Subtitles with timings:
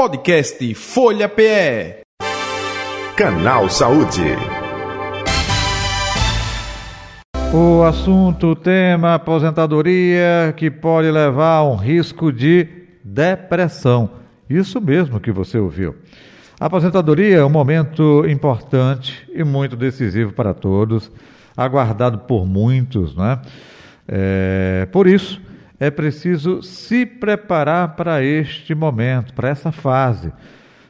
[0.00, 2.00] Podcast Folha PE.
[3.14, 4.34] Canal Saúde.
[7.52, 12.66] O assunto, o tema aposentadoria que pode levar a um risco de
[13.04, 14.12] depressão.
[14.48, 15.94] Isso mesmo que você ouviu.
[16.58, 21.12] A aposentadoria é um momento importante e muito decisivo para todos,
[21.54, 23.42] aguardado por muitos, não é?
[24.08, 25.38] é por isso,
[25.80, 30.30] é preciso se preparar para este momento, para essa fase.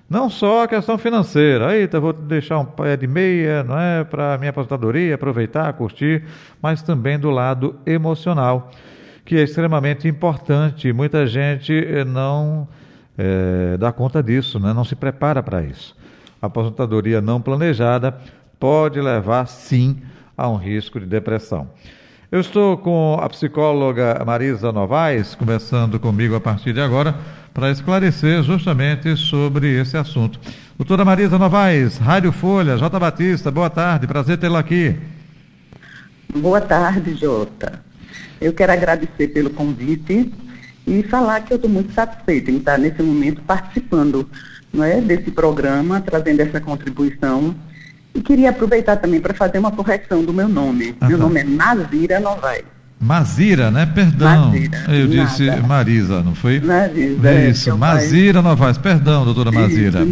[0.09, 4.37] Não só a questão financeira, eita, vou deixar um pé de meia, não é, para
[4.37, 6.25] minha aposentadoria, aproveitar, curtir,
[6.61, 8.73] mas também do lado emocional,
[9.25, 10.93] que é extremamente importante.
[10.93, 12.67] Muita gente eh, não
[13.17, 14.73] é, dá conta disso, né?
[14.73, 15.97] não se prepara para isso.
[16.43, 18.19] A aposentadoria não planejada
[18.59, 20.03] pode levar, sim,
[20.37, 21.71] a um risco de depressão.
[22.33, 27.13] Eu estou com a psicóloga Marisa Novaes, começando comigo a partir de agora,
[27.53, 30.39] para esclarecer justamente sobre esse assunto.
[30.79, 33.01] Doutora Marisa Novaes, Rádio Folha, J.
[33.01, 34.97] Batista, boa tarde, prazer tê-la aqui.
[36.33, 37.83] Boa tarde, Jota.
[38.41, 40.33] Eu quero agradecer pelo convite
[40.87, 44.31] e falar que eu estou muito satisfeita em estar nesse momento participando
[44.73, 47.57] não é, desse programa, trazendo essa contribuição
[48.15, 50.95] e queria aproveitar também para fazer uma correção do meu nome.
[51.01, 51.25] Ah, meu tá.
[51.25, 52.65] nome é Mazira Novaes.
[53.03, 53.87] Mazira, né?
[53.87, 54.51] Perdão.
[54.51, 55.25] Mazira, Eu nada.
[55.25, 56.61] disse Marisa, não foi?
[56.61, 57.29] Marisa.
[57.31, 58.51] É isso, Mazira pai...
[58.51, 58.77] Novaes.
[58.77, 60.01] Perdão, doutora Mazira.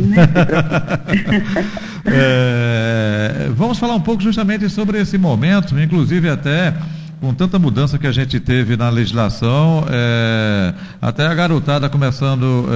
[2.07, 6.73] é, vamos falar um pouco justamente sobre esse momento, inclusive até
[7.21, 12.67] com tanta mudança que a gente teve na legislação, é, até a garotada começando.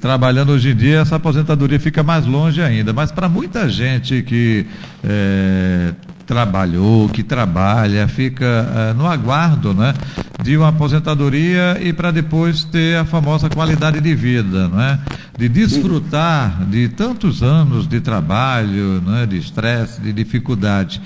[0.00, 2.92] Trabalhando hoje em dia, essa aposentadoria fica mais longe ainda.
[2.92, 4.66] Mas para muita gente que
[5.02, 5.92] é,
[6.26, 9.94] trabalhou, que trabalha, fica é, no aguardo né,
[10.42, 14.98] de uma aposentadoria e para depois ter a famosa qualidade de vida, não é?
[15.38, 21.00] de desfrutar de tantos anos de trabalho, né, de estresse, de dificuldade.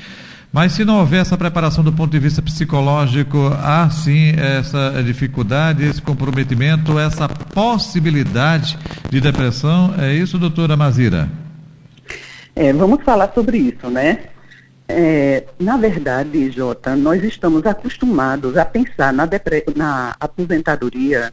[0.52, 5.84] Mas se não houver essa preparação do ponto de vista psicológico, há sim essa dificuldade,
[5.84, 8.77] esse comprometimento, essa possibilidade
[9.08, 9.94] de depressão.
[9.96, 11.28] É isso, doutora Mazira?
[12.56, 14.24] É, vamos falar sobre isso, né?
[14.89, 19.28] É, na verdade, Jota, nós estamos acostumados a pensar na,
[19.77, 21.33] na aposentadoria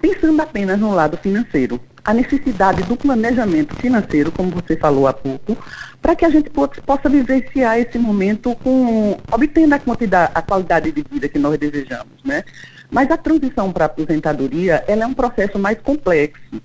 [0.00, 5.56] pensando apenas no lado financeiro a necessidade do planejamento financeiro, como você falou há pouco,
[6.00, 11.04] para que a gente possa vivenciar esse momento com obtendo a quantidade, a qualidade de
[11.10, 12.42] vida que nós desejamos, né?
[12.90, 16.60] Mas a transição para a aposentadoria, ela é um processo mais complexo.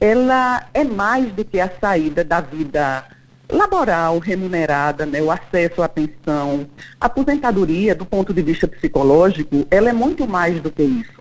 [0.00, 3.04] Ela é mais do que a saída da vida
[3.50, 6.66] laboral remunerada, né, o acesso à pensão.
[7.00, 11.20] A aposentadoria, do ponto de vista psicológico, ela é muito mais do que isso.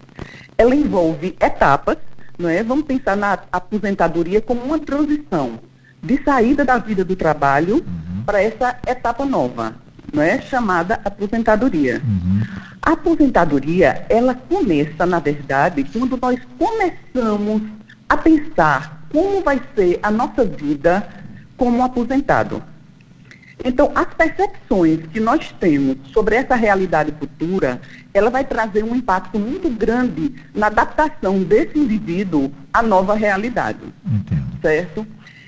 [0.58, 1.98] Ela envolve etapas
[2.38, 2.64] não é?
[2.64, 5.60] Vamos pensar na aposentadoria como uma transição
[6.02, 8.24] de saída da vida do trabalho uhum.
[8.26, 9.76] para essa etapa nova,
[10.14, 10.40] não é?
[10.42, 12.02] Chamada aposentadoria.
[12.06, 12.42] Uhum.
[12.82, 17.62] A aposentadoria, ela começa, na verdade, quando nós começamos
[18.08, 21.08] a pensar como vai ser a nossa vida
[21.58, 22.62] como aposentado.
[23.64, 27.82] Então, as percepções que nós temos sobre essa realidade futura,
[28.14, 33.80] ela vai trazer um impacto muito grande na adaptação desse indivíduo à nova realidade.
[34.06, 34.62] Entendo.
[34.62, 35.08] Certo?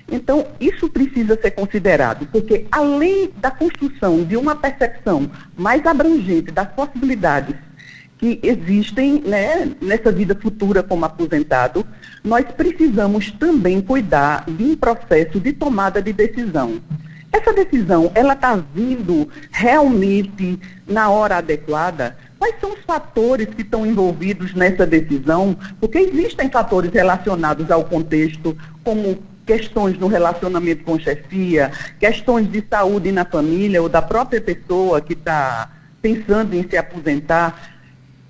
[0.09, 6.69] Então, isso precisa ser considerado, porque além da construção de uma percepção mais abrangente das
[6.69, 7.55] possibilidades
[8.17, 11.85] que existem né, nessa vida futura como aposentado,
[12.23, 16.81] nós precisamos também cuidar de um processo de tomada de decisão.
[17.31, 22.17] Essa decisão, ela está vindo realmente na hora adequada?
[22.39, 25.57] Quais são os fatores que estão envolvidos nessa decisão?
[25.79, 33.11] Porque existem fatores relacionados ao contexto, como questões no relacionamento com chefia, questões de saúde
[33.11, 35.69] na família ou da própria pessoa que está
[36.01, 37.77] pensando em se aposentar,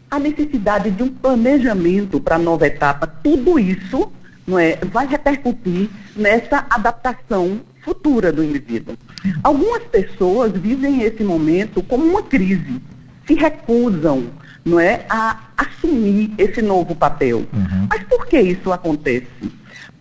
[0.09, 4.11] a necessidade de um planejamento para a nova etapa, tudo isso
[4.45, 8.97] não é, vai repercutir nessa adaptação futura do indivíduo.
[9.41, 12.81] Algumas pessoas vivem esse momento como uma crise,
[13.25, 14.25] se recusam
[14.65, 17.45] não é, a assumir esse novo papel.
[17.53, 17.87] Uhum.
[17.89, 19.25] Mas por que isso acontece?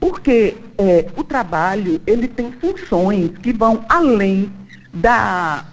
[0.01, 4.51] Porque é, o trabalho ele tem funções que vão além
[4.93, 5.65] da,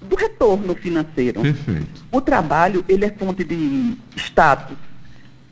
[0.00, 1.42] do retorno financeiro.
[1.42, 2.04] Perfeito.
[2.10, 4.76] O trabalho ele é fonte de status,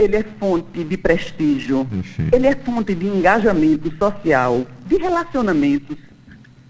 [0.00, 2.34] ele é fonte de prestígio, Perfeito.
[2.34, 5.96] ele é fonte de engajamento social, de relacionamentos.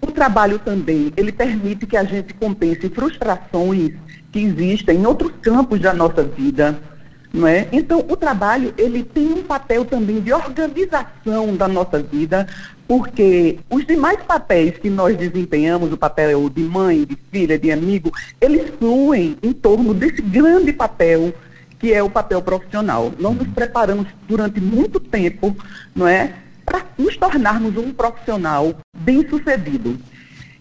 [0.01, 3.93] O trabalho também, ele permite que a gente compense frustrações
[4.33, 6.79] que existem em outros campos da nossa vida.
[7.33, 7.69] não é?
[7.71, 12.47] Então, o trabalho, ele tem um papel também de organização da nossa vida,
[12.89, 18.11] porque os demais papéis que nós desempenhamos, o papel de mãe, de filha, de amigo,
[18.41, 21.33] eles fluem em torno desse grande papel
[21.81, 23.13] que é o papel profissional.
[23.19, 25.57] Nós nos preparamos durante muito tempo,
[25.95, 26.35] não é,
[26.65, 29.99] para nos tornarmos um profissional bem-sucedido.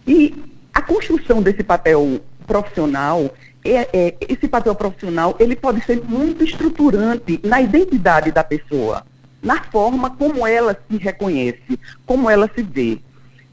[0.06, 0.34] E
[0.72, 3.30] a construção desse papel profissional,
[3.62, 9.04] é, é, esse papel profissional, ele pode ser muito estruturante na identidade da pessoa,
[9.42, 12.98] na forma como ela se reconhece, como ela se vê.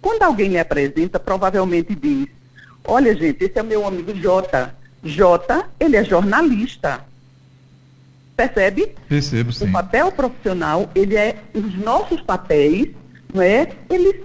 [0.02, 2.28] Quando alguém lhe apresenta, provavelmente diz,
[2.86, 4.74] olha gente, esse é meu amigo Jota.
[5.04, 7.06] Jota, ele é jornalista.
[8.38, 8.94] Percebe?
[9.10, 9.68] Percebo, sim.
[9.68, 12.90] O papel profissional, ele é, os nossos papéis,
[13.34, 13.68] não é?
[13.90, 14.22] Eles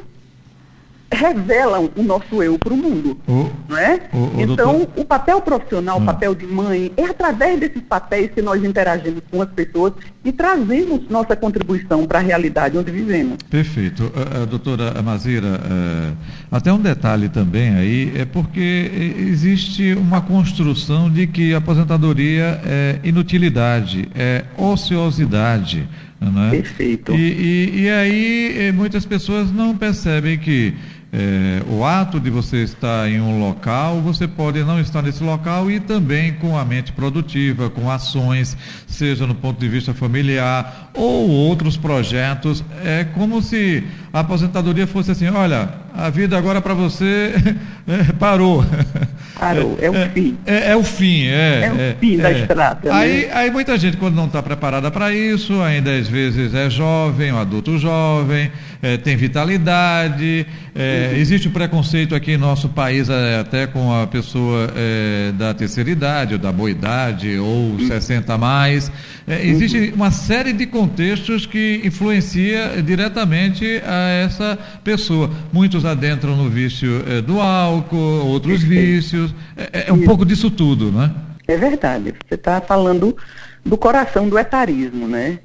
[1.12, 4.00] revelam o nosso eu para o mundo, O- não é?
[4.12, 6.02] o- o então, doutor- o papel profissional, Hum.
[6.02, 9.92] o papel de mãe, é através desses papéis que nós interagimos com as pessoas
[10.24, 13.36] e trazemos nossa contribuição para a realidade onde vivemos.
[13.50, 14.10] Perfeito.
[14.42, 16.12] A doutora Amazira, eh,
[16.50, 22.98] até um detalhe também aí, é porque existe uma construção de que a aposentadoria é
[23.04, 25.88] inutilidade, é ociosidade.
[26.20, 26.50] Né?
[26.52, 27.12] Perfeito.
[27.12, 30.72] E, e- e aí muitas pessoas não percebem que
[31.14, 35.70] eh, o ato de você estar em um local, você pode não estar nesse local
[35.70, 38.56] e também com a mente produtiva, com ações,
[38.86, 42.64] seja no ponto de vista familiar ou outros projetos.
[42.82, 47.34] É como se a aposentadoria fosse assim: olha, a vida agora para você
[47.86, 48.64] eh, parou.
[49.38, 50.38] Parou, é o fim.
[50.46, 51.64] É, é o fim, é.
[51.64, 52.96] É o fim da estrada, né?
[52.96, 57.32] Aí, aí muita gente, quando não está preparada para isso, ainda às vezes é jovem,
[57.32, 58.50] um adulto jovem,
[58.82, 60.44] é, tem vitalidade.
[60.74, 65.54] é, Existe o preconceito aqui em nosso país é, até com a pessoa é, da
[65.54, 68.90] terceira idade, ou da boa idade, ou 60 a mais.
[69.26, 75.30] É, existe uma série de contextos que influencia diretamente a essa pessoa.
[75.52, 79.32] Muitos adentram no vício do álcool, outros vícios.
[79.56, 81.12] É, é um pouco disso tudo, né?
[81.46, 82.14] É verdade.
[82.26, 83.16] Você está falando
[83.64, 85.38] do coração do etarismo, né?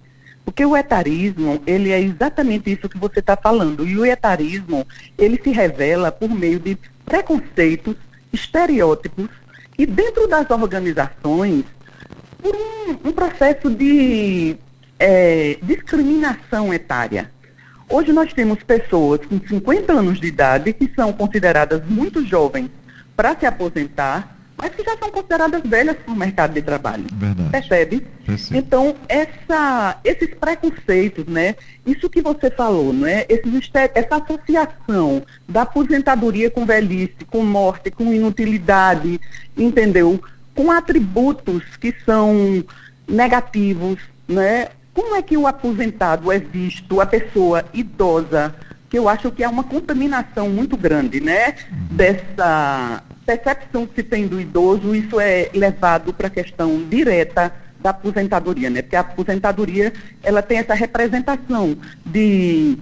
[0.48, 3.86] Porque o etarismo, ele é exatamente isso que você está falando.
[3.86, 7.98] E o etarismo, ele se revela por meio de preconceitos,
[8.32, 9.28] estereótipos
[9.78, 11.66] e dentro das organizações,
[12.42, 14.56] por um, um processo de
[14.98, 17.30] eh, discriminação etária.
[17.90, 22.70] Hoje nós temos pessoas com 50 anos de idade que são consideradas muito jovens
[23.18, 27.06] para se aposentar, mas que já são consideradas velhas para o mercado de trabalho.
[27.14, 27.50] Verdade.
[27.52, 28.08] Percebe?
[28.52, 31.56] Então, essa, esses preconceitos, né?
[31.86, 33.26] Isso que você falou, né?
[33.30, 39.22] Esses, essa associação da aposentadoria com velhice, com morte, com inutilidade,
[39.56, 40.20] entendeu?
[40.56, 42.64] Com atributos que são
[43.08, 44.70] negativos, né?
[44.92, 48.56] Como é que o aposentado é visto, a pessoa idosa,
[48.90, 51.56] que eu acho que é uma contaminação muito grande, né?
[51.92, 57.90] Dessa percepção que se tem do idoso, isso é levado para a questão direta da
[57.90, 58.82] aposentadoria, né?
[58.82, 59.92] Porque a aposentadoria,
[60.24, 62.78] ela tem essa representação de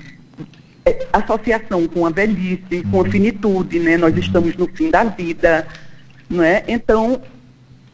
[0.86, 3.98] eh, associação com a velhice, com a finitude, né?
[3.98, 5.68] Nós estamos no fim da vida,
[6.30, 6.64] não é?
[6.68, 7.20] Então,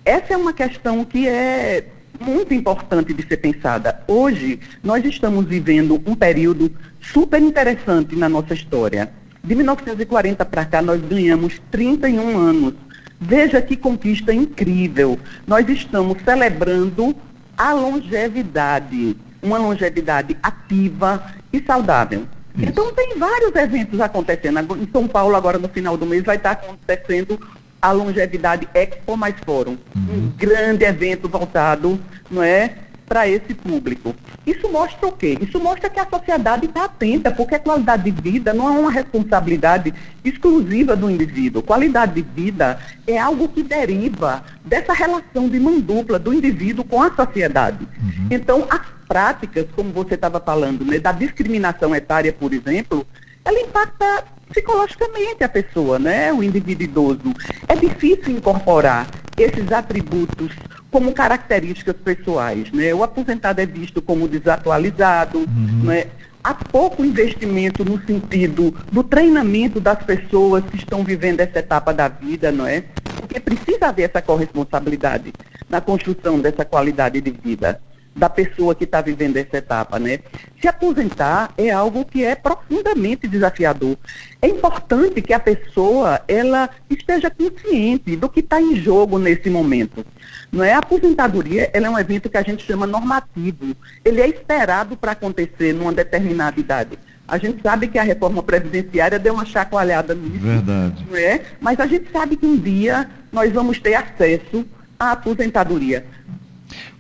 [0.03, 1.85] essa é uma questão que é
[2.19, 4.03] muito importante de ser pensada.
[4.07, 6.69] Hoje, nós estamos vivendo um período
[6.99, 9.20] super interessante na nossa história.
[9.43, 12.73] De 1940 para cá, nós ganhamos 31 anos.
[13.19, 15.19] Veja que conquista incrível.
[15.45, 17.15] Nós estamos celebrando
[17.57, 22.27] a longevidade, uma longevidade ativa e saudável.
[22.55, 22.69] Isso.
[22.69, 24.77] Então, tem vários eventos acontecendo.
[24.77, 27.39] Em São Paulo, agora no final do mês, vai estar acontecendo
[27.81, 29.77] a Longevidade Expo Mais Fórum.
[29.95, 32.75] Um grande evento voltado não é,
[33.11, 34.15] para esse público.
[34.47, 35.37] Isso mostra o quê?
[35.41, 38.89] Isso mostra que a sociedade está atenta, porque a qualidade de vida não é uma
[38.89, 41.61] responsabilidade exclusiva do indivíduo.
[41.61, 47.03] Qualidade de vida é algo que deriva dessa relação de mão dupla do indivíduo com
[47.03, 47.85] a sociedade.
[48.29, 53.05] Então, as práticas, como você estava falando, né, da discriminação etária, por exemplo,
[53.43, 56.31] ela impacta psicologicamente a pessoa, né?
[56.31, 57.33] O indivíduo idoso.
[57.67, 59.05] É difícil incorporar
[59.37, 60.53] esses atributos
[60.91, 62.93] como características pessoais, né?
[62.93, 65.47] O aposentado é visto como desatualizado,
[65.83, 66.07] né?
[66.43, 72.07] Há pouco investimento no sentido do treinamento das pessoas que estão vivendo essa etapa da
[72.07, 72.83] vida, não é?
[73.15, 75.31] Porque precisa haver essa corresponsabilidade
[75.69, 77.79] na construção dessa qualidade de vida.
[78.15, 80.19] Da pessoa que está vivendo essa etapa, né?
[80.59, 83.97] Se aposentar é algo que é profundamente desafiador.
[84.41, 90.05] É importante que a pessoa ela esteja consciente do que está em jogo nesse momento.
[90.51, 93.75] Não é a aposentadoria, ela é um evento que a gente chama normativo.
[94.03, 96.99] Ele é esperado para acontecer numa determinada idade.
[97.27, 100.39] A gente sabe que a reforma previdenciária deu uma chacoalhada nisso.
[100.39, 101.07] Verdade.
[101.09, 101.41] Não é?
[101.61, 104.65] Mas a gente sabe que um dia nós vamos ter acesso
[104.99, 106.05] à aposentadoria.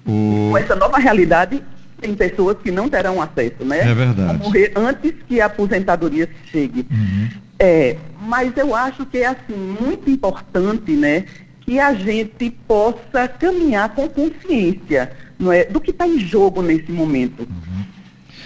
[0.05, 0.49] O...
[0.51, 1.61] Com essa nova realidade,
[1.99, 3.79] tem pessoas que não terão acesso, né?
[3.79, 4.37] É verdade.
[4.37, 6.85] Vão morrer antes que a aposentadoria chegue.
[6.89, 7.29] Uhum.
[7.59, 11.25] É, mas eu acho que é assim muito importante, né,
[11.61, 16.91] que a gente possa caminhar com consciência, não é, do que está em jogo nesse
[16.91, 17.41] momento.
[17.41, 17.85] Uhum.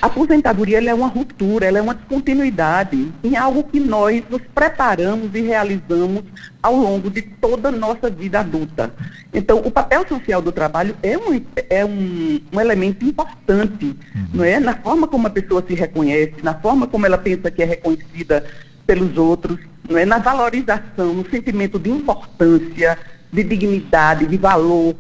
[0.06, 5.34] A aposentadoria é uma ruptura, ela é uma descontinuidade em algo que nós nos preparamos
[5.34, 6.24] e realizamos
[6.62, 8.94] ao longo de toda a nossa vida adulta.
[9.34, 14.28] Então, o papel social do trabalho é um, é um, um elemento importante, uhum.
[14.32, 14.60] não é?
[14.60, 18.46] Na forma como a pessoa se reconhece, na forma como ela pensa que é reconhecida
[18.86, 19.58] pelos outros,
[19.90, 20.06] não é?
[20.06, 22.96] Na valorização, no sentimento de importância,
[23.34, 24.96] de dignidade, de valor,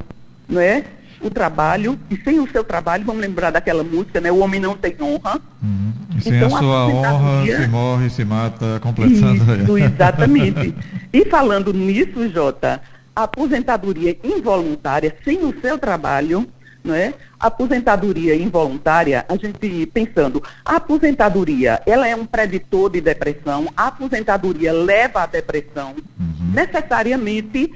[0.49, 0.83] não é?
[1.21, 4.31] O trabalho, e sem o seu trabalho, vamos lembrar daquela música, né?
[4.31, 5.39] O homem não tem honra.
[5.61, 5.93] Uhum.
[6.17, 9.55] E sem então, a sua honra, se morre, se mata, completando.
[9.63, 10.75] Isso, exatamente.
[11.11, 12.81] e falando nisso, Jota,
[13.15, 16.47] a aposentadoria involuntária, sem o seu trabalho,
[16.83, 17.13] né?
[17.39, 23.87] A aposentadoria involuntária, a gente pensando, a aposentadoria, ela é um preditor de depressão, a
[23.87, 26.51] aposentadoria leva à depressão, uhum.
[26.53, 27.73] necessariamente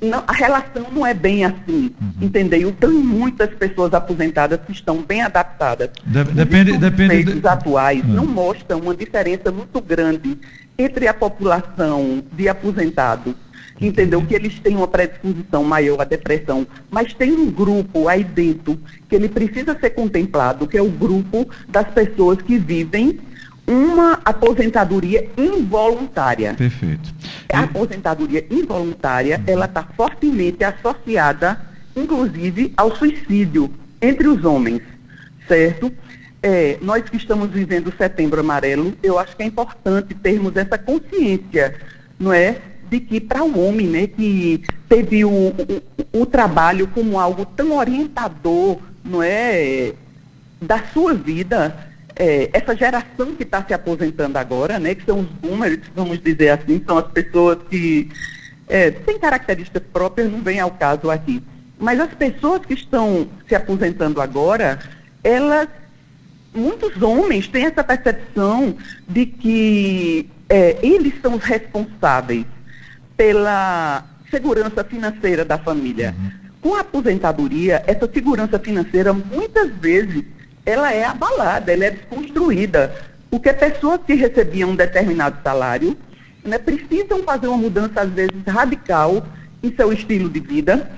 [0.00, 2.12] não, a relação não é bem assim, uhum.
[2.20, 2.72] entendeu?
[2.72, 5.90] Tem muitas pessoas aposentadas que estão bem adaptadas.
[6.04, 7.48] De, depende, Os depende de...
[7.48, 8.14] atuais uhum.
[8.14, 10.38] não mostram uma diferença muito grande
[10.76, 13.34] entre a população de aposentados,
[13.80, 14.24] entendeu?
[14.24, 19.14] Que eles têm uma predisposição maior à depressão, mas tem um grupo aí dentro que
[19.14, 23.18] ele precisa ser contemplado, que é o grupo das pessoas que vivem
[23.68, 26.54] uma aposentadoria involuntária.
[26.54, 27.14] Perfeito.
[27.52, 31.60] A aposentadoria involuntária, ela está fortemente associada,
[31.94, 33.70] inclusive, ao suicídio
[34.00, 34.80] entre os homens,
[35.46, 35.92] certo?
[36.42, 40.78] É, nós que estamos vivendo o setembro amarelo, eu acho que é importante termos essa
[40.78, 41.74] consciência,
[42.18, 42.56] não é?
[42.88, 47.76] De que para o homem, né, que teve o, o, o trabalho como algo tão
[47.76, 49.92] orientador, não é?
[50.60, 51.87] Da sua vida,
[52.18, 56.50] é, essa geração que está se aposentando agora, né, que são os boomers, vamos dizer
[56.50, 58.10] assim, são as pessoas que
[58.68, 61.42] é, têm características próprias, não vem ao caso aqui.
[61.78, 64.80] Mas as pessoas que estão se aposentando agora,
[65.22, 65.68] elas,
[66.52, 68.76] muitos homens têm essa percepção
[69.08, 72.44] de que é, eles são os responsáveis
[73.16, 76.16] pela segurança financeira da família.
[76.18, 76.30] Uhum.
[76.60, 80.24] Com a aposentadoria, essa segurança financeira muitas vezes
[80.68, 82.94] ela é abalada, ela é desconstruída.
[83.30, 85.96] Porque pessoas que recebiam um determinado salário
[86.44, 89.26] né, precisam fazer uma mudança, às vezes, radical
[89.62, 90.90] em seu estilo de vida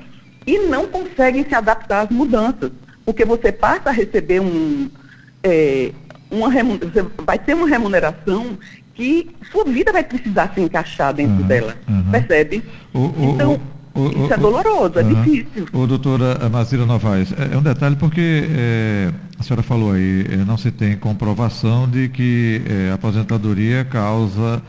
[0.45, 2.73] e não conseguem se adaptar às mudanças.
[3.05, 4.91] Porque você passa a receber um.
[5.43, 5.93] É,
[6.31, 8.59] uma você vai ter uma remuneração
[8.95, 11.77] que sua vida vai precisar se encaixar dentro uhum, dela.
[11.89, 12.11] Uhum.
[12.11, 12.63] Percebe?
[12.93, 13.55] O, o, então.
[13.55, 15.67] O o, Isso é doloroso, é difícil.
[15.73, 20.37] O doutora Mazira Novaes, é, é, um detalhe porque é, a senhora falou aí, é,
[20.37, 24.63] não se tem comprovação de que é, a aposentadoria causa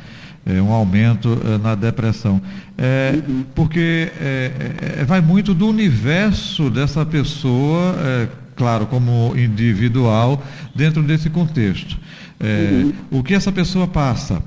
[0.44, 2.42] é, um aumento na depressão.
[2.80, 3.46] Uhum.
[3.54, 4.12] Porque
[5.06, 7.96] vai muito do universo dessa pessoa,
[8.56, 11.96] claro, como individual, dentro desse contexto.
[12.40, 12.92] Uhum.
[13.12, 14.42] O que essa pessoa passa,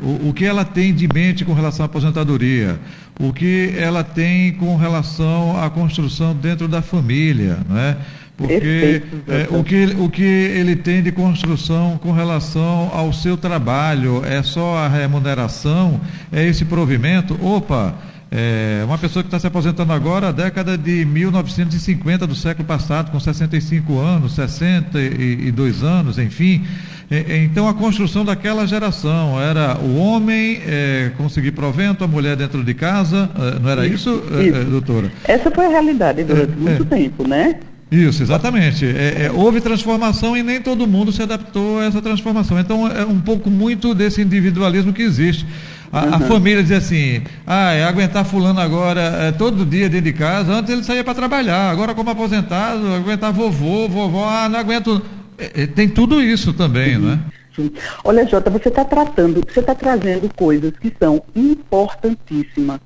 [0.00, 2.78] o, o que ela tem de mente com relação à aposentadoria,
[3.20, 7.96] o que ela tem com relação à construção dentro da família, não é?
[8.36, 14.24] Porque é, o, que, o que ele tem de construção com relação ao seu trabalho
[14.24, 16.00] é só a remuneração,
[16.32, 17.38] é esse provimento?
[17.44, 17.94] Opa,
[18.34, 23.20] é, uma pessoa que está se aposentando agora, década de 1950 do século passado, com
[23.20, 26.64] 65 anos, 62 anos, enfim,
[27.10, 32.34] é, é, então a construção daquela geração era o homem é, conseguir provento, a mulher
[32.34, 34.64] dentro de casa, é, não era isso, isso, isso.
[34.70, 35.12] doutora?
[35.24, 37.56] Essa foi a realidade durante muito tempo, né?
[37.90, 38.86] Isso, exatamente.
[38.86, 42.58] É, é, houve transformação e nem todo mundo se adaptou a essa transformação.
[42.58, 45.46] Então é um pouco muito desse individualismo que existe.
[45.92, 46.14] A, uhum.
[46.14, 50.54] a família diz assim, ah, é aguentar fulano agora é, todo dia dentro de casa,
[50.54, 55.02] antes ele saía para trabalhar, agora como aposentado, aguentar vovô, vovó, ah, não aguento
[55.38, 57.10] é, tem tudo isso também, uhum.
[57.10, 57.20] né?
[57.54, 57.70] Sim.
[58.02, 62.80] Olha, Jota, você está tratando, você está trazendo coisas que são importantíssimas.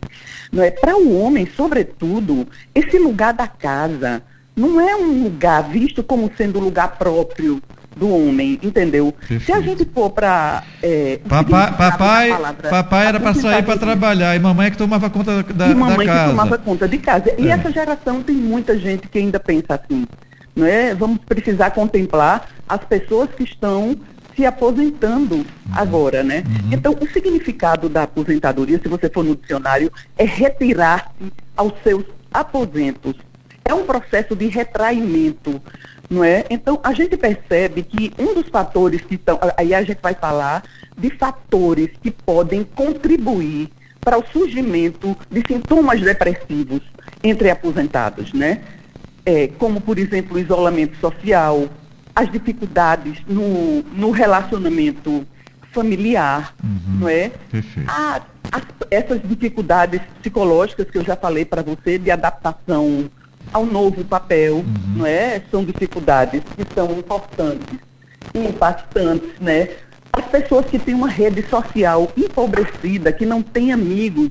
[0.51, 0.73] Não é?
[0.73, 4.23] Para o homem, sobretudo, esse lugar da casa,
[4.57, 7.63] não é um lugar visto como sendo um lugar próprio
[7.97, 9.13] do homem, entendeu?
[9.13, 9.45] Perfeito.
[9.45, 14.37] Se a gente for para é, papai, papai, palavra, papai era para sair para trabalhar
[14.37, 16.25] e mamãe é que tomava conta da, e mamãe da casa.
[16.25, 17.35] que tomava conta de casa.
[17.39, 17.53] E é.
[17.53, 20.07] essa geração tem muita gente que ainda pensa assim,
[20.55, 20.95] não é?
[20.95, 23.97] Vamos precisar contemplar as pessoas que estão
[24.37, 25.45] se aposentando uhum.
[25.75, 26.45] agora, né?
[26.47, 26.73] Uhum.
[26.73, 33.15] Então, o significado da aposentadoria, se você for no dicionário, é retirar-se aos seus aposentos.
[33.65, 35.61] É um processo de retraimento,
[36.09, 36.45] não é?
[36.51, 40.63] Então, a gente percebe que um dos fatores que estão, aí a gente vai falar
[40.97, 43.69] de fatores que podem contribuir
[44.01, 46.81] para o surgimento de sintomas depressivos
[47.23, 48.61] entre aposentados, né?
[49.25, 51.69] É, como, por exemplo, o isolamento social,
[52.15, 55.27] as dificuldades no, no relacionamento
[55.73, 57.33] familiar, uhum, não é?
[57.89, 58.23] A,
[58.53, 63.11] as, essas dificuldades psicológicas que eu já falei para você de adaptação
[63.53, 64.65] ao novo papel, uhum.
[64.97, 65.43] não é?
[65.51, 67.79] São dificuldades que são importantes
[68.35, 69.69] e impactantes, né?
[70.13, 74.31] As pessoas que têm uma rede social empobrecida, que não têm amigos,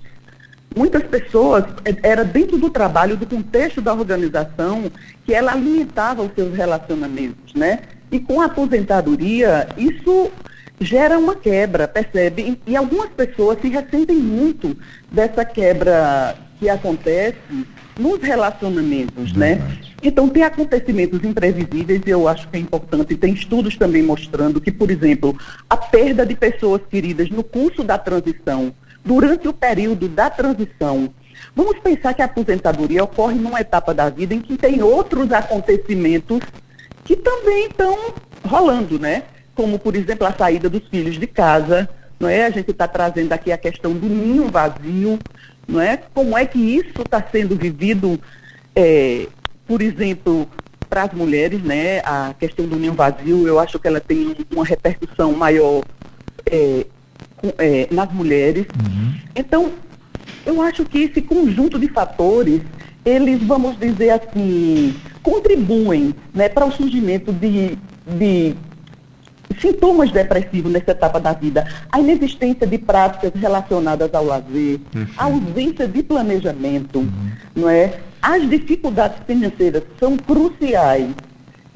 [0.76, 4.92] muitas pessoas, é, era dentro do trabalho, do contexto da organização,
[5.26, 7.80] que ela alimentava os seus relacionamentos, né?
[8.12, 10.32] E com a aposentadoria, isso
[10.80, 12.60] gera uma quebra, percebe?
[12.68, 14.78] E, e algumas pessoas se ressentem muito
[15.12, 17.66] dessa quebra que acontece
[17.98, 19.62] nos relacionamentos, né?
[20.04, 23.16] Então, tem acontecimentos imprevisíveis e eu acho que é importante.
[23.16, 25.38] Tem estudos também mostrando que, por exemplo,
[25.70, 28.74] a perda de pessoas queridas no curso da transição,
[29.04, 31.10] durante o período da transição.
[31.56, 36.42] Vamos pensar que a aposentadoria ocorre numa etapa da vida em que tem outros acontecimentos
[37.04, 39.24] que também estão rolando, né?
[39.54, 41.88] Como, por exemplo, a saída dos filhos de casa,
[42.20, 42.46] não é?
[42.46, 45.20] A gente está trazendo aqui a questão do ninho vazio,
[45.68, 45.98] não é?
[46.14, 48.20] Como é que isso está sendo vivido,
[48.76, 49.28] é,
[49.68, 50.48] por exemplo,
[50.90, 52.00] para as mulheres, né?
[52.00, 55.84] A questão do ninho vazio, eu acho que ela tem uma repercussão maior
[56.46, 56.86] é,
[57.58, 58.66] é, nas mulheres.
[58.80, 59.14] Uhum.
[59.36, 59.72] Então,
[60.46, 62.62] eu acho que esse conjunto de fatores,
[63.04, 68.56] eles, vamos dizer assim, contribuem né, para o surgimento de, de
[69.60, 74.80] sintomas depressivos nessa etapa da vida, a inexistência de práticas relacionadas ao lazer,
[75.18, 77.32] a ausência de planejamento, uhum.
[77.56, 78.00] não é?
[78.22, 81.10] As dificuldades financeiras são cruciais.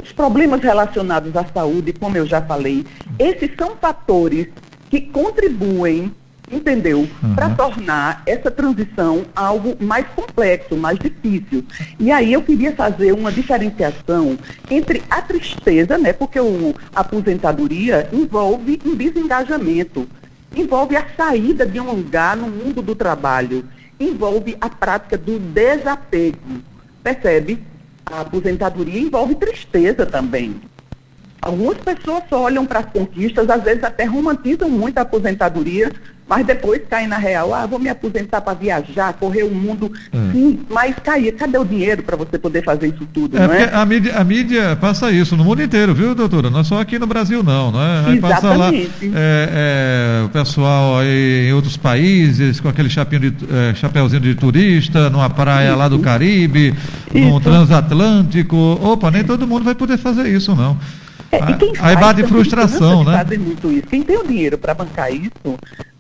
[0.01, 2.86] Os problemas relacionados à saúde, como eu já falei,
[3.19, 4.47] esses são fatores
[4.89, 6.12] que contribuem
[6.51, 7.07] entendeu?
[7.21, 7.35] Uhum.
[7.35, 11.63] Para tornar essa transição algo mais complexo, mais difícil.
[11.99, 14.38] E aí eu queria fazer uma diferenciação
[14.69, 16.13] entre a tristeza, né?
[16.13, 20.07] Porque o, a aposentadoria envolve um desengajamento,
[20.55, 23.65] envolve a saída de um lugar no mundo do trabalho,
[23.99, 26.62] envolve a prática do desapego.
[27.03, 27.63] Percebe?
[28.05, 30.59] A aposentadoria envolve tristeza também.
[31.41, 35.91] Algumas pessoas só olham para as conquistas, às vezes até romantizam muito a aposentadoria,
[36.29, 39.91] mas depois cai na real, ah, vou me aposentar para viajar, correr o mundo.
[40.13, 40.29] Hum.
[40.31, 43.73] Sim, mas cai, cadê o dinheiro para você poder fazer isso tudo, é, não é?
[43.73, 46.51] A mídia, a mídia passa isso no mundo inteiro, viu, doutora?
[46.51, 48.11] Não é só aqui no Brasil, não, não é?
[48.11, 53.35] Aí passa lá é, é, o pessoal aí em outros países com aquele chapinho de,
[53.51, 55.77] é, chapéuzinho de turista, numa praia isso.
[55.77, 56.75] lá do Caribe,
[57.11, 57.27] isso.
[57.27, 58.55] no transatlântico.
[58.55, 60.77] Opa, nem todo mundo vai poder fazer isso, não.
[61.31, 61.39] É,
[61.79, 63.17] aí bate frustração, né?
[63.17, 63.87] Fazer muito isso.
[63.87, 65.57] Quem tem o dinheiro para bancar isso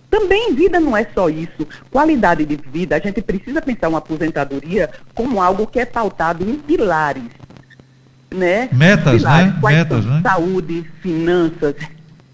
[0.09, 1.67] também vida não é só isso.
[1.91, 6.55] Qualidade de vida, a gente precisa pensar uma aposentadoria como algo que é pautado em
[6.55, 7.23] pilares.
[8.31, 8.69] Né?
[8.71, 9.59] Metas, pilares, né?
[9.61, 10.21] Metas, né?
[10.23, 11.75] Saúde, finanças,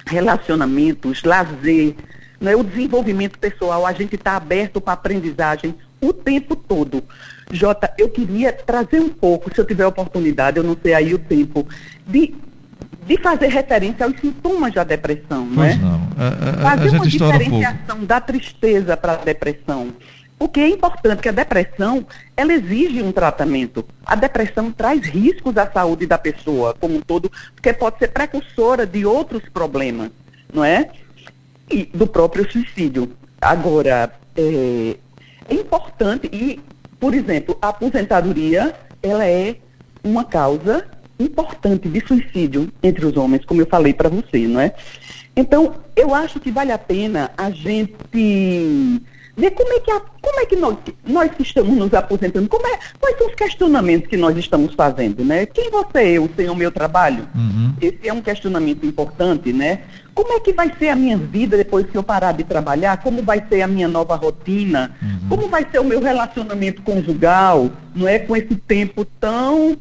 [0.06, 1.96] relacionamentos, lazer,
[2.40, 2.56] né?
[2.56, 3.86] o desenvolvimento pessoal.
[3.86, 7.04] A gente está aberto para aprendizagem o tempo todo.
[7.52, 11.20] Jota, eu queria trazer um pouco, se eu tiver oportunidade, eu não sei aí o
[11.20, 11.68] tempo,
[12.08, 12.36] de
[13.06, 15.76] de fazer referência aos sintomas da depressão, pois não é?
[15.76, 16.02] Não.
[16.18, 19.94] A, a, fazer a uma diferenciação um da tristeza para a depressão.
[20.38, 23.86] Porque é importante que a depressão, ela exige um tratamento.
[24.06, 28.86] A depressão traz riscos à saúde da pessoa como um todo, porque pode ser precursora
[28.86, 30.12] de outros problemas,
[30.54, 30.90] não é?
[31.70, 33.12] E do próprio suicídio.
[33.40, 34.98] Agora, é,
[35.50, 36.60] é importante e,
[37.00, 39.56] por exemplo, a aposentadoria, ela é
[40.04, 40.86] uma causa
[41.20, 44.74] importante de suicídio entre os homens, como eu falei para você, não é?
[45.36, 47.94] Então, eu acho que vale a pena a gente
[49.38, 52.66] ver como é que, a, como é que nós, nós que estamos nos aposentando, como
[52.68, 55.46] é, quais são os questionamentos que nós estamos fazendo, né?
[55.46, 57.28] Quem você é eu sem o meu trabalho?
[57.36, 57.74] Uhum.
[57.82, 59.82] Esse é um questionamento importante, né?
[60.14, 63.02] Como é que vai ser a minha vida depois que eu parar de trabalhar?
[63.04, 64.96] Como vai ser a minha nova rotina?
[65.02, 65.28] Uhum.
[65.28, 67.70] Como vai ser o meu relacionamento conjugal?
[67.94, 69.78] Não é com esse tempo tão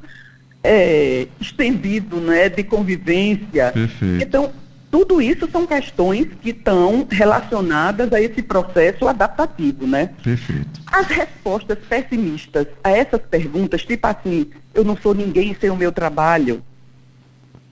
[0.64, 3.70] é, estendido, né, de convivência.
[3.70, 4.24] Perfeito.
[4.24, 4.52] Então,
[4.90, 10.10] tudo isso são questões que estão relacionadas a esse processo adaptativo, né?
[10.22, 10.80] Perfeito.
[10.86, 15.92] As respostas pessimistas a essas perguntas, tipo assim, eu não sou ninguém sem o meu
[15.92, 16.62] trabalho.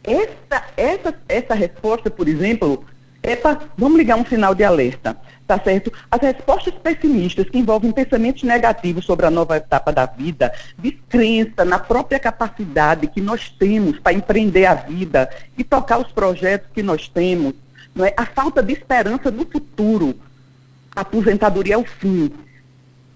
[0.04, 2.84] Essa, essa, essa resposta, por exemplo,
[3.22, 5.92] é pra, vamos ligar um sinal de alerta, tá certo?
[6.10, 11.78] As respostas pessimistas que envolvem pensamentos negativos sobre a nova etapa da vida, descrença na
[11.78, 17.08] própria capacidade que nós temos para empreender a vida e tocar os projetos que nós
[17.08, 17.54] temos,
[17.94, 18.12] não é?
[18.16, 20.14] A falta de esperança no futuro.
[20.94, 22.32] A aposentadoria é o fim.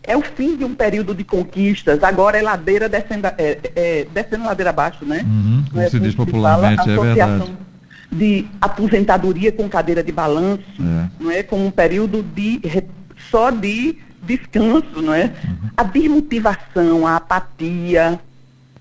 [0.03, 4.45] É o fim de um período de conquistas, agora é ladeira descendo, é, é, descendo
[4.45, 5.25] ladeira abaixo, né?
[5.27, 7.66] Uhum, como Não é se diz popularmente, fala, é verdade.
[8.11, 11.09] De aposentadoria com cadeira de balanço, É.
[11.23, 11.43] não é?
[11.43, 12.61] Com um período de
[13.31, 15.25] só de descanso, não é?
[15.25, 15.71] Uhum.
[15.77, 18.21] A desmotivação, a apatia,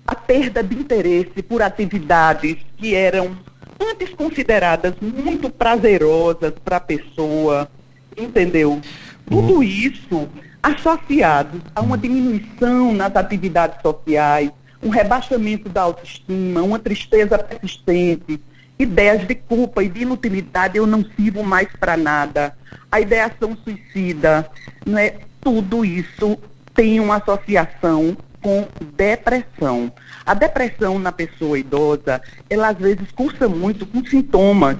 [0.06, 3.36] a perda de interesse por atividades que eram
[3.80, 7.68] antes consideradas muito prazerosas para a pessoa,
[8.16, 8.80] entendeu?
[9.28, 10.28] Tudo isso
[10.62, 14.50] associado a uma diminuição nas atividades sociais,
[14.82, 18.40] um rebaixamento da autoestima, uma tristeza persistente,
[18.78, 22.56] ideias de culpa e de inutilidade, eu não sirvo mais para nada,
[22.90, 24.48] a ideação suicida,
[24.84, 25.14] não é?
[25.40, 26.38] Tudo isso
[26.74, 29.92] tem uma associação com depressão.
[30.24, 34.76] A depressão na pessoa idosa, ela às vezes cursa muito com sintomas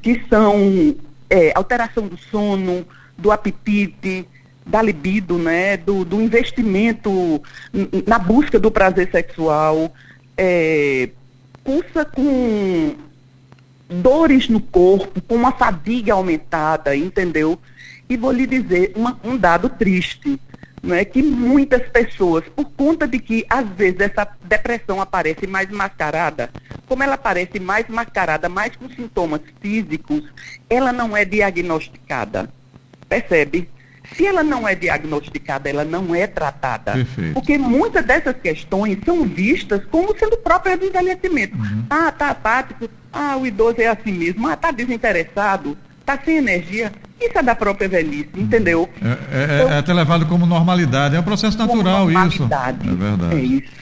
[0.00, 0.94] que são
[1.28, 2.86] é, alteração do sono,
[3.18, 4.26] do apetite,
[4.64, 7.42] da libido, né, do, do investimento
[8.06, 9.92] na busca do prazer sexual,
[10.36, 11.10] é,
[11.64, 12.94] cursa com
[13.90, 17.58] dores no corpo, com uma fadiga aumentada, entendeu?
[18.08, 20.40] E vou lhe dizer uma- um dado triste,
[20.82, 25.68] não é que muitas pessoas, por conta de que às vezes essa depressão aparece mais
[25.70, 26.50] mascarada,
[26.86, 30.22] como ela aparece mais mascarada, mais com sintomas físicos,
[30.68, 32.48] ela não é diagnosticada.
[33.08, 33.68] Percebe?
[34.16, 36.92] Se ela não é diagnosticada, ela não é tratada.
[36.92, 37.34] Perfeito.
[37.34, 41.56] Porque muitas dessas questões são vistas como sendo próprias do envelhecimento.
[41.88, 42.88] Ah, tá apático.
[43.12, 44.48] Ah, o idoso é assim mesmo.
[44.48, 45.76] Ah, tá desinteressado.
[46.04, 46.92] Tá sem energia.
[47.20, 48.88] Isso é da própria velhice, entendeu?
[49.02, 52.42] É, é- é até levado como normalidade, é um processo natural isso.
[52.42, 52.88] normalidade.
[52.88, 53.34] É verdade.
[53.34, 53.80] É isso.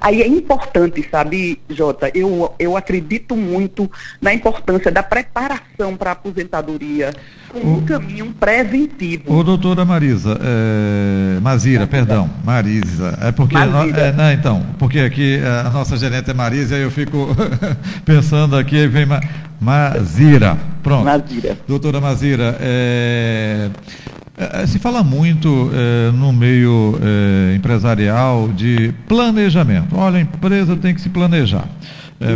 [0.00, 6.12] Aí é importante, sabe, Jota, eu, eu acredito muito na importância da preparação para a
[6.12, 7.12] aposentadoria
[7.50, 9.32] como um caminho preventivo.
[9.32, 14.00] Ô, doutora Marisa, é, Mazira, perdão, Marisa, é porque, Mazira.
[14.00, 17.28] é, não, então, porque aqui é, a nossa gerente é Marisa, aí eu fico
[18.04, 19.20] pensando aqui, aí vem Ma,
[19.60, 21.04] Mazira, pronto.
[21.04, 21.56] Mazira.
[21.66, 29.96] Doutora Mazira, é, é, se fala muito é, no meio é, empresarial de planejamento.
[29.96, 31.68] Olha, a empresa tem que se planejar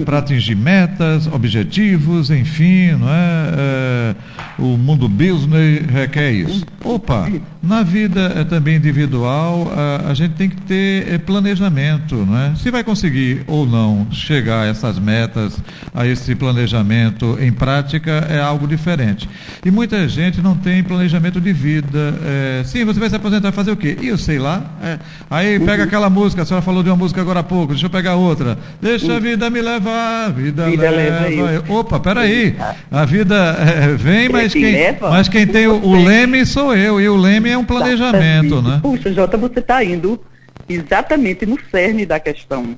[0.04, 3.54] para atingir metas, objetivos, enfim, não é?
[3.56, 4.14] É,
[4.58, 6.64] o mundo business requer isso.
[6.84, 7.30] Opa,
[7.62, 12.54] na vida é, também individual, a, a gente tem que ter é, planejamento, não é?
[12.56, 15.60] Se vai conseguir ou não chegar a essas metas,
[15.94, 19.28] a esse planejamento em prática, é algo diferente.
[19.64, 22.14] E muita gente não tem planejamento de vida.
[22.24, 23.96] É, sim, você vai se aposentar, fazer o quê?
[24.00, 24.64] E eu sei lá.
[24.82, 24.98] É.
[25.30, 27.90] Aí pega aquela música, a senhora falou de uma música agora há pouco, deixa eu
[27.90, 28.58] pegar outra.
[28.80, 31.28] Deixa a vida me levar, a vida, Vida leva.
[31.28, 31.74] leva eu.
[31.76, 32.56] Opa, peraí.
[32.90, 36.74] A vida é, vem, mas que quem, leva, mas quem tem o, o leme sou
[36.74, 37.00] eu.
[37.00, 38.68] E o leme é um planejamento, Exatamente.
[38.70, 38.80] né?
[38.82, 40.20] Puxa, Jota, você está indo
[40.68, 42.76] exatamente no cerne da questão.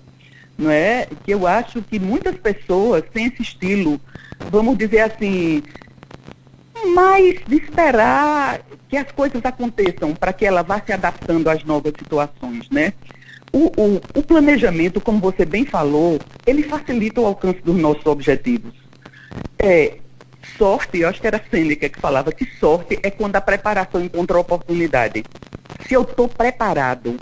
[0.59, 1.07] Não é?
[1.25, 3.99] Que eu acho que muitas pessoas têm esse estilo,
[4.51, 5.63] vamos dizer assim,
[6.95, 11.93] mais de esperar que as coisas aconteçam para que ela vá se adaptando às novas
[11.99, 12.93] situações, né?
[13.53, 18.73] O, o, o planejamento, como você bem falou, ele facilita o alcance dos nossos objetivos.
[19.59, 19.99] É,
[20.57, 24.37] sorte, eu acho que era Sêneca que falava que sorte é quando a preparação encontra
[24.37, 25.25] a oportunidade.
[25.87, 27.17] Se eu estou preparado,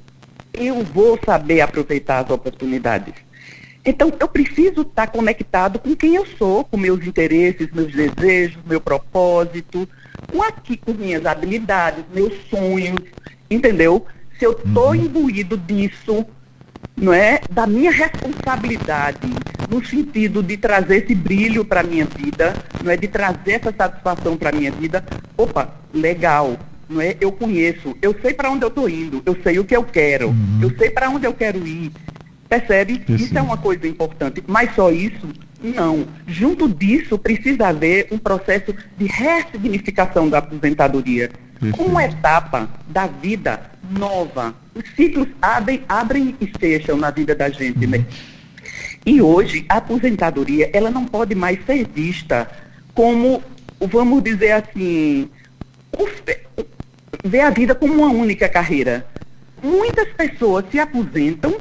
[0.53, 3.15] eu vou saber aproveitar as oportunidades.
[3.85, 8.81] Então, eu preciso estar conectado com quem eu sou, com meus interesses, meus desejos, meu
[8.81, 9.89] propósito,
[10.31, 13.01] com aqui, com minhas habilidades, meus sonhos,
[13.51, 14.05] entendeu?
[14.39, 16.25] Se eu estou imbuído disso,
[16.97, 19.29] não é, da minha responsabilidade,
[19.69, 23.75] no sentido de trazer esse brilho para a minha vida, não é, de trazer essa
[23.77, 25.05] satisfação para a minha vida,
[25.37, 26.57] opa, legal,
[26.89, 29.77] não é, eu conheço, eu sei para onde eu estou indo, eu sei o que
[29.77, 31.91] eu quero, eu sei para onde eu quero ir,
[32.49, 33.01] percebe?
[33.01, 33.25] Percebo.
[33.25, 35.29] Isso é uma coisa importante, mas só isso,
[35.63, 36.07] não.
[36.27, 41.31] Junto disso, precisa haver um processo de ressignificação da aposentadoria.
[41.79, 44.55] Uma etapa da vida nova.
[44.75, 48.05] Os ciclos abrem, abrem e fecham na vida da gente, né?
[49.05, 52.49] E hoje a aposentadoria ela não pode mais ser vista
[52.95, 53.43] como,
[53.81, 55.31] vamos dizer assim,
[57.25, 59.07] ver a vida como uma única carreira.
[59.63, 61.57] Muitas pessoas se aposentam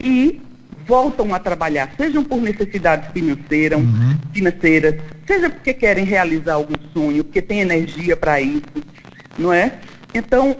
[0.00, 0.40] e
[0.86, 4.16] voltam a trabalhar, sejam por necessidades financeiras, uhum.
[4.32, 4.94] financeiras,
[5.26, 8.62] seja porque querem realizar algum sonho, porque tem energia para isso,
[9.38, 9.74] não é?
[10.14, 10.56] Então,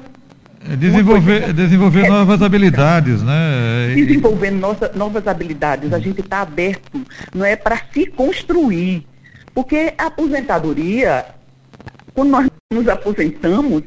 [0.66, 3.94] é desenvolver, coisa, desenvolver é, novas habilidades, né?
[3.94, 5.92] Desenvolver nossa, novas habilidades.
[5.92, 7.00] A gente está aberto,
[7.34, 9.06] não é para se construir.
[9.54, 11.24] Porque a aposentadoria,
[12.14, 13.82] quando nós nos aposentamos,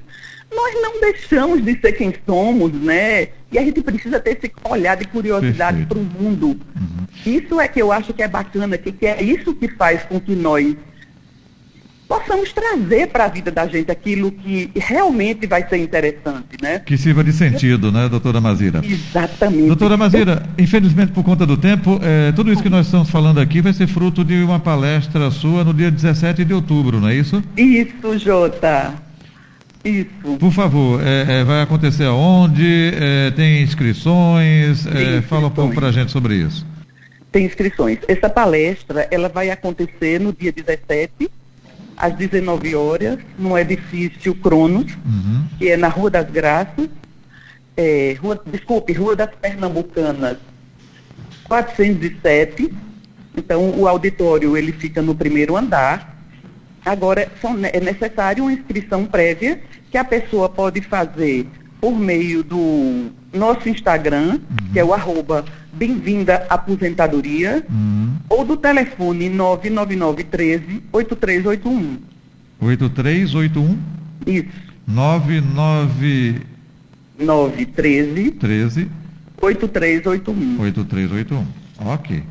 [0.54, 3.28] nós não deixamos de ser quem somos, né?
[3.52, 6.48] E a gente precisa ter esse olhar de curiosidade para o mundo.
[6.48, 7.06] Uhum.
[7.26, 10.20] Isso é que eu acho que é bacana, que, que é isso que faz com
[10.20, 10.76] que nós
[12.12, 16.80] possamos trazer para a vida da gente aquilo que realmente vai ser interessante, né?
[16.80, 18.82] Que sirva de sentido, né, doutora Mazira?
[18.84, 19.68] Exatamente.
[19.68, 23.62] Doutora Mazira, infelizmente por conta do tempo, é, tudo isso que nós estamos falando aqui
[23.62, 27.42] vai ser fruto de uma palestra sua no dia 17 de outubro, não é isso?
[27.56, 28.94] Isso, Jota.
[29.86, 30.38] Isso.
[30.38, 32.92] Por favor, é, é, vai acontecer aonde?
[33.38, 34.84] Tem inscrições?
[34.84, 35.26] Tem inscrições.
[35.26, 36.68] Fala um pouco para a gente sobre isso.
[37.32, 38.00] Tem inscrições.
[38.06, 41.32] Essa palestra, ela vai acontecer no dia 17,
[42.02, 45.46] às 19 horas, no edifício Cronos, uhum.
[45.60, 46.90] que é na Rua das Graças,
[47.78, 50.38] é, rua, desculpe, Rua das Pernambucanas,
[51.44, 52.74] 407.
[53.38, 56.18] Então, o auditório ele fica no primeiro andar.
[56.84, 59.62] Agora, são, é necessário uma inscrição prévia
[59.92, 61.48] que a pessoa pode fazer
[61.80, 64.74] por meio do nosso Instagram, uhum.
[64.74, 68.01] que é o arroba Bem-vinda Aposentadoria, uhum.
[68.30, 71.98] Ou do telefone 99913 8381.
[72.60, 73.78] 8381?
[74.28, 74.50] Isso.
[74.88, 76.42] 99...
[77.20, 78.88] 913 13
[79.42, 80.60] 8381.
[80.60, 81.46] 8381.
[81.80, 82.24] Ok.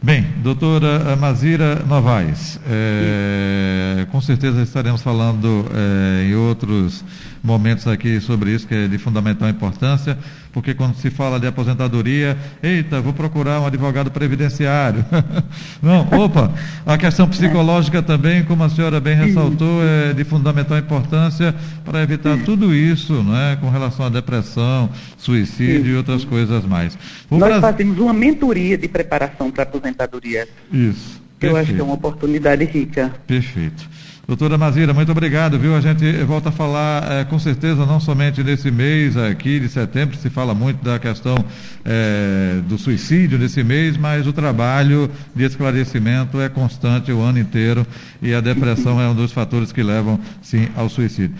[0.00, 7.04] Bem, doutora Mazira Novaes, é, com certeza estaremos falando é, em outros
[7.42, 10.18] momentos aqui sobre isso, que é de fundamental importância,
[10.52, 15.04] porque quando se fala de aposentadoria, eita, vou procurar um advogado previdenciário.
[15.82, 16.52] Não, opa,
[16.86, 22.38] a questão psicológica também, como a senhora bem ressaltou, é de fundamental importância para evitar
[22.44, 26.98] tudo isso, não é, com relação à depressão, suicídio e outras coisas mais.
[27.30, 30.48] O Nós fazemos uma mentoria de preparação para aposentadoria aposentadoria.
[30.72, 31.27] Isso.
[31.40, 33.12] Eu acho que é uma oportunidade rica.
[33.26, 33.88] Perfeito.
[34.28, 35.74] Doutora Mazira, muito obrigado, viu?
[35.74, 40.18] A gente volta a falar é, com certeza, não somente nesse mês aqui de setembro,
[40.18, 41.34] se fala muito da questão
[41.82, 47.86] é, do suicídio nesse mês, mas o trabalho de esclarecimento é constante o ano inteiro
[48.20, 51.34] e a depressão é um dos fatores que levam, sim, ao suicídio.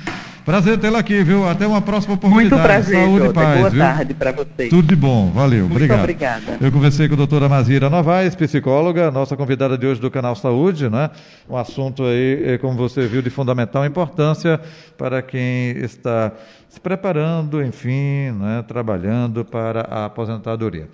[0.48, 1.46] Prazer tê-la aqui, viu?
[1.46, 2.54] Até uma próxima oportunidade.
[2.54, 3.58] Muito prazer, Saúde e paz.
[3.58, 3.80] Boa viu?
[3.80, 4.70] tarde para vocês.
[4.70, 5.64] Tudo de bom, valeu.
[5.64, 5.98] Muito obrigado.
[5.98, 6.58] obrigada.
[6.58, 10.88] Eu conversei com a doutora Mazira Novaes, psicóloga, nossa convidada de hoje do canal Saúde,
[10.88, 11.10] né?
[11.50, 14.58] Um assunto aí, eh, como você viu, de fundamental importância
[14.96, 16.32] para quem está
[16.66, 18.64] se preparando, enfim, né?
[18.66, 20.88] trabalhando para a aposentadoria.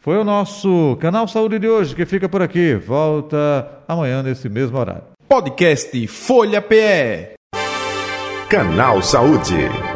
[0.00, 2.74] Foi o nosso canal Saúde de hoje que fica por aqui.
[2.74, 5.04] Volta amanhã nesse mesmo horário.
[5.26, 7.40] Podcast Folha PE.
[8.52, 9.91] Canal Saúde.